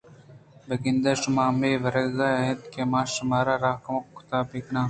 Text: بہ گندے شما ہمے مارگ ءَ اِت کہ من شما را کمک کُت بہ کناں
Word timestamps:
بہ 0.67 0.75
گندے 0.83 1.13
شما 1.21 1.43
ہمے 1.49 1.71
مارگ 1.83 2.17
ءَ 2.27 2.43
اِت 2.45 2.61
کہ 2.71 2.81
من 2.91 3.05
شما 3.13 3.39
را 3.45 3.71
کمک 3.83 4.05
کُت 4.15 4.31
بہ 4.49 4.59
کناں 4.65 4.79